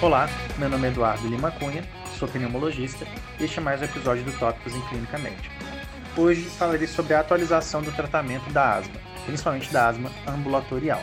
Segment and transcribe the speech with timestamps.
[0.00, 1.82] Olá, meu nome é Eduardo Lima Cunha,
[2.20, 3.04] sou pneumologista
[3.40, 5.52] e este é mais um episódio do Tópicos em Clínica Médica.
[6.16, 8.94] Hoje falarei sobre a atualização do tratamento da asma,
[9.26, 11.02] principalmente da asma ambulatorial.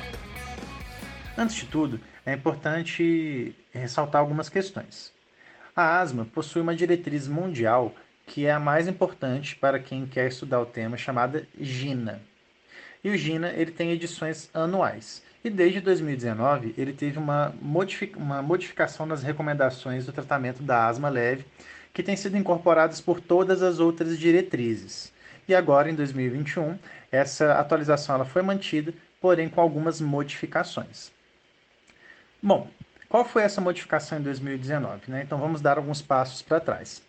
[1.38, 5.12] Antes de tudo, é importante ressaltar algumas questões.
[5.76, 7.94] A asma possui uma diretriz mundial
[8.26, 12.22] que é a mais importante para quem quer estudar o tema, chamada GINA.
[13.04, 15.22] E o GINA ele tem edições anuais.
[15.46, 21.08] E desde 2019 ele teve uma, modific uma modificação nas recomendações do tratamento da asma
[21.08, 21.46] leve,
[21.94, 25.14] que tem sido incorporadas por todas as outras diretrizes.
[25.48, 26.80] E agora, em 2021,
[27.12, 31.12] essa atualização ela foi mantida, porém com algumas modificações.
[32.42, 32.68] Bom,
[33.08, 35.12] qual foi essa modificação em 2019?
[35.12, 35.22] Né?
[35.22, 37.04] Então vamos dar alguns passos para trás.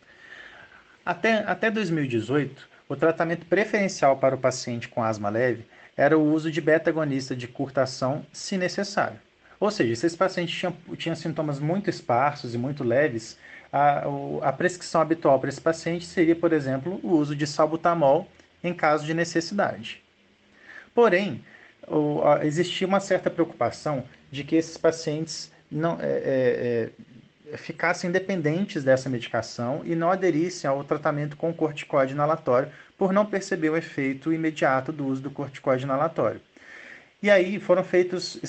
[1.06, 5.64] Até, até 2018, o tratamento preferencial para o paciente com asma leve
[5.96, 9.18] era o uso de beta-agonista de curta ação, se necessário.
[9.58, 13.38] Ou seja, se esse paciente tinha, tinha sintomas muito esparsos e muito leves,
[13.72, 14.04] a,
[14.42, 18.28] a prescrição habitual para esse paciente seria, por exemplo, o uso de salbutamol
[18.62, 20.02] em caso de necessidade.
[20.94, 21.44] Porém,
[21.88, 26.90] o, a, existia uma certa preocupação de que esses pacientes não, é, é, é,
[27.54, 33.70] ficassem dependentes dessa medicação e não aderissem ao tratamento com corticoide inalatório por não perceber
[33.70, 36.40] o efeito imediato do uso do corticoide inalatório.
[37.22, 38.40] E aí foram feitos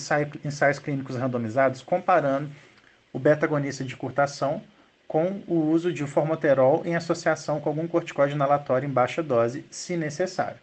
[0.43, 2.49] ensaios clínicos randomizados comparando
[3.13, 4.61] o beta-agonista de curtação
[5.07, 9.95] com o uso de formoterol em associação com algum corticoide inalatório em baixa dose, se
[9.95, 10.59] necessário.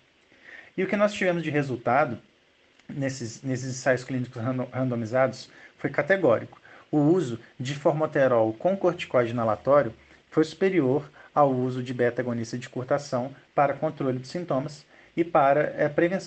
[0.77, 2.18] E o que nós tivemos de resultado
[2.88, 6.60] nesses, nesses ensaios clínicos randomizados foi categórico.
[6.95, 9.92] O uso de formoterol com corticoide inalatório
[10.31, 14.86] foi superior ao uso de beta-agonista de curtação para controle de sintomas
[15.17, 15.75] e para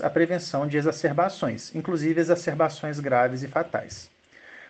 [0.04, 4.12] a prevenção de exacerbações, inclusive exacerbações graves e fatais.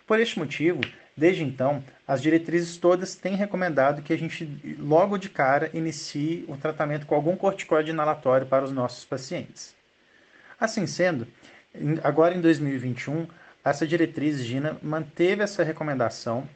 [0.06, 0.80] Por este motivo,
[1.16, 6.56] desde então, as diretrizes todas têm recomendado que a gente logo de cara inicie o
[6.56, 9.74] tratamento com algum corticoide inalatório para os nossos pacientes.
[10.60, 11.26] Assim sendo,
[12.04, 13.26] agora em 2021,
[13.64, 16.48] essa diretriz GINA manteve essa recomendação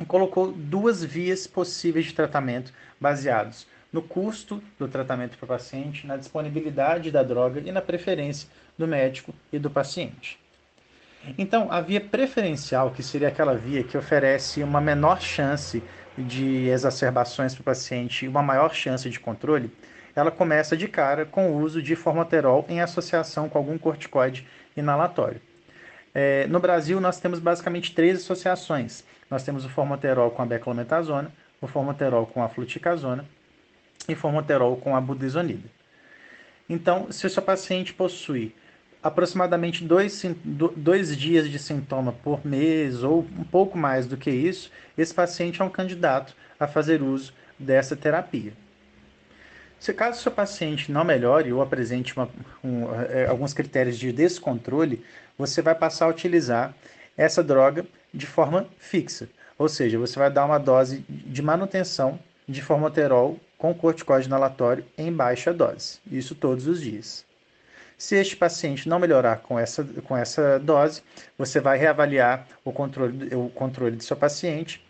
[0.00, 6.06] e colocou duas vias possíveis de tratamento baseados no custo do tratamento para o paciente,
[6.06, 10.38] na disponibilidade da droga e na preferência do médico e do paciente.
[11.38, 15.82] Então, a via preferencial, que seria aquela via que oferece uma menor chance
[16.16, 19.70] de exacerbações para o paciente e uma maior chance de controle,
[20.14, 25.40] ela começa de cara com o uso de formoterol em associação com algum corticoide inalatório.
[26.18, 29.04] É, no Brasil, nós temos basicamente três associações.
[29.30, 33.22] Nós temos o formoterol com a beclometasona, o formoterol com a fluticasona
[34.08, 35.68] e formoterol com a budesonida.
[36.70, 38.54] Então, se o seu paciente possui
[39.02, 40.24] aproximadamente dois,
[40.74, 45.60] dois dias de sintoma por mês ou um pouco mais do que isso, esse paciente
[45.60, 48.54] é um candidato a fazer uso dessa terapia.
[49.78, 52.28] Se caso seu paciente não melhore ou apresente uma,
[52.64, 55.04] um, é, alguns critérios de descontrole,
[55.38, 56.74] você vai passar a utilizar
[57.16, 59.28] essa droga de forma fixa.
[59.58, 65.12] Ou seja, você vai dar uma dose de manutenção de formoterol com corticoide inalatório em
[65.12, 65.98] baixa dose.
[66.10, 67.24] Isso todos os dias.
[67.98, 71.02] Se este paciente não melhorar com essa, com essa dose,
[71.38, 74.84] você vai reavaliar o controle, o controle do seu paciente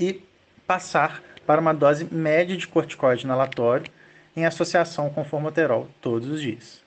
[0.00, 0.22] e
[0.66, 3.90] passar para uma dose média de corticoide inalatório
[4.36, 6.82] em associação com formoterol todos os dias.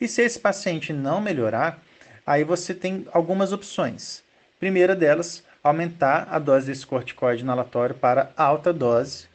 [0.00, 1.82] E se esse paciente não melhorar,
[2.24, 4.22] aí você tem algumas opções.
[4.60, 9.26] Primeira delas, aumentar a dose desse corticoide inalatório para alta dose.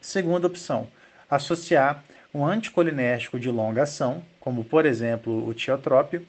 [0.00, 0.88] Segunda opção,
[1.30, 2.02] associar
[2.34, 6.26] um anticolinérgico de longa ação, como por exemplo o tiotrópio,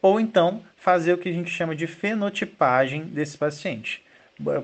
[0.00, 4.02] ou então fazer o que a gente chama de fenotipagem desse paciente,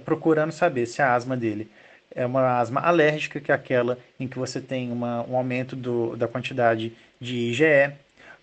[0.04, 1.70] procurando saber se a asma dele
[2.14, 6.16] é uma asma alérgica, que é aquela em que você tem uma, um aumento do,
[6.16, 7.92] da quantidade de IgE,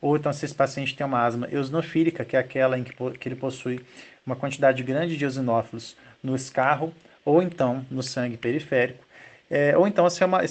[0.01, 3.27] ou então se esse paciente tem uma asma eosinofílica, que é aquela em que, que
[3.27, 3.81] ele possui
[4.25, 6.93] uma quantidade grande de eosinófilos no escarro,
[7.25, 9.03] ou então no sangue periférico,
[9.49, 10.41] é, ou então se é uma,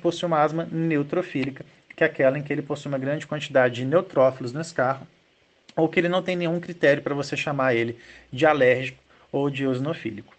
[0.00, 1.64] possuem uma asma neutrofílica,
[1.94, 5.06] que é aquela em que ele possui uma grande quantidade de neutrófilos no escarro,
[5.74, 7.98] ou que ele não tem nenhum critério para você chamar ele
[8.32, 10.35] de alérgico ou de eosinofílico.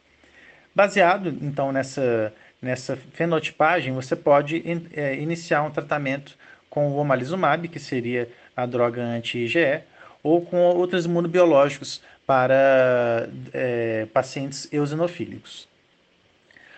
[0.78, 2.32] Baseado, então, nessa,
[2.62, 4.64] nessa fenotipagem, você pode
[4.94, 6.38] é, iniciar um tratamento
[6.70, 9.82] com o omalizumab, que seria a droga anti-IgE,
[10.22, 15.68] ou com outros imunobiológicos para é, pacientes eosinofílicos.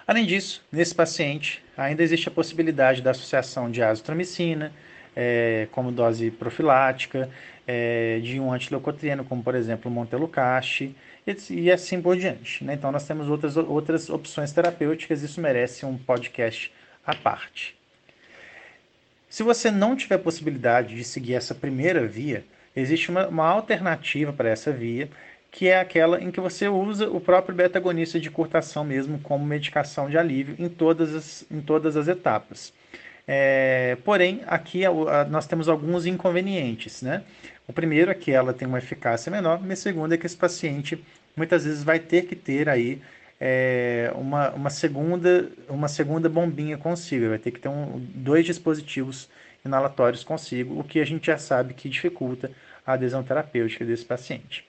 [0.07, 4.71] Além disso, nesse paciente, ainda existe a possibilidade da associação de azitromicina,
[5.21, 7.29] é, como dose profilática,
[7.67, 10.95] é, de um antileucotrieno, como por exemplo o montelukast,
[11.27, 12.63] e, e assim por diante.
[12.63, 12.75] Né?
[12.75, 16.71] Então nós temos outras, outras opções terapêuticas, isso merece um podcast
[17.05, 17.75] à parte.
[19.29, 24.49] Se você não tiver possibilidade de seguir essa primeira via, existe uma, uma alternativa para
[24.49, 25.09] essa via,
[25.51, 30.09] que é aquela em que você usa o próprio beta-agonista de curtação mesmo como medicação
[30.09, 32.71] de alívio em todas as, em todas as etapas.
[33.31, 37.03] É, porém, aqui a, a, nós temos alguns inconvenientes.
[37.03, 37.21] Né?
[37.67, 40.35] O primeiro é que ela tem uma eficácia menor, e o segundo é que esse
[40.35, 41.05] paciente
[41.35, 42.99] muitas vezes vai ter que ter aí
[43.39, 49.29] é, uma, uma, segunda, uma segunda bombinha consigo, vai ter que ter um, dois dispositivos
[49.63, 52.49] inalatórios consigo, o que a gente já sabe que dificulta
[52.83, 54.65] a adesão terapêutica desse paciente.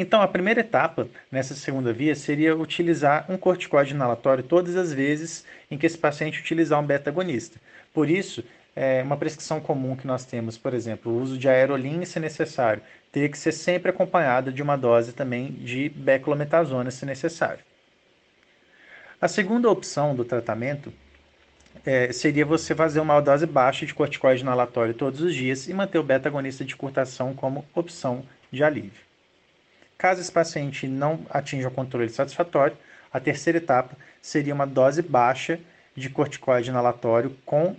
[0.00, 5.44] Então, a primeira etapa nessa segunda via seria utilizar um corticoide inalatório todas as vezes
[5.68, 7.60] em que esse paciente utilizar um beta-agonista.
[7.92, 8.44] Por isso,
[8.76, 12.80] é uma prescrição comum que nós temos, por exemplo, o uso de aerolinha se necessário,
[13.10, 17.64] teria que ser sempre acompanhada de uma dose também de beclometasona se necessário.
[19.20, 20.92] A segunda opção do tratamento
[21.84, 25.98] é, seria você fazer uma dose baixa de corticoide inalatório todos os dias e manter
[25.98, 29.07] o beta-agonista de curtação como opção de alívio.
[29.98, 32.76] Caso esse paciente não atinja o controle satisfatório,
[33.12, 35.58] a terceira etapa seria uma dose baixa
[35.96, 37.74] de corticoide inalatório com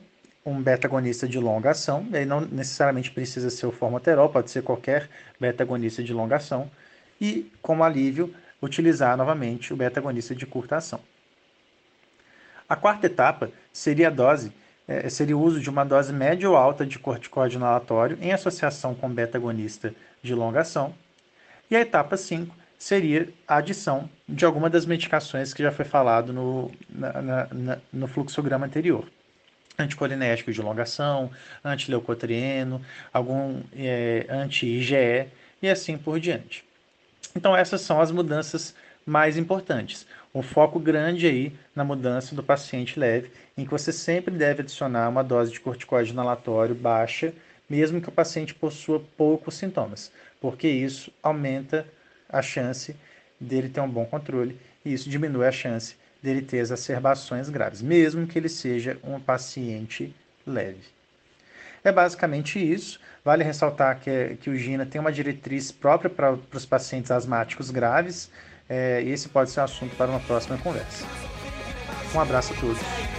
[0.46, 4.64] um beta-agonista de longa ação, e aí não necessariamente precisa ser o formoterol, pode ser
[4.64, 6.70] qualquer beta-agonista de longa ação,
[7.22, 11.00] e como alívio, utilizar novamente o beta-agonista de curta ação.
[12.68, 14.52] A quarta etapa seria a dose,
[14.88, 18.94] é, seria o uso de uma dose média ou alta de corticoide inalatório em associação
[18.94, 20.94] com beta-agonista de longa ação.
[21.70, 26.32] E a etapa 5 seria a adição de alguma das medicações que já foi falado
[26.32, 29.06] no, na, na, no fluxograma anterior
[29.80, 31.32] anticolinético de longação,
[31.64, 32.82] antileucotrieno,
[33.14, 35.28] algum é, anti-IgE
[35.62, 36.66] e assim por diante.
[37.36, 38.76] Então essas são as mudanças
[39.06, 40.06] mais importantes.
[40.34, 45.10] Um foco grande aí na mudança do paciente leve, em que você sempre deve adicionar
[45.10, 47.34] uma dose de corticoide inalatório baixa,
[47.70, 50.12] mesmo que o paciente possua poucos sintomas,
[50.42, 51.86] porque isso aumenta
[52.28, 52.96] a chance
[53.40, 58.28] dele ter um bom controle e isso diminui a chance dele ter exacerbações graves, mesmo
[58.28, 60.14] que ele seja um paciente
[60.46, 61.00] leve.
[61.84, 63.00] É basicamente isso.
[63.24, 68.32] Vale ressaltar que, que o GINA tem uma diretriz própria para, os pacientes asmáticos graves,
[68.68, 71.06] é, esse pode ser um assunto para uma próxima conversa.
[72.14, 73.19] Um abraço a todos.